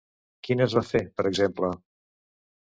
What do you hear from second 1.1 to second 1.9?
per exemple?